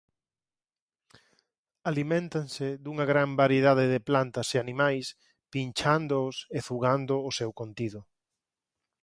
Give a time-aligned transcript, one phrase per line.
[1.89, 5.05] Aliméntanse dunha gran variedade de plantas e animais
[5.53, 7.99] pinchándoos e zugando o seu contido.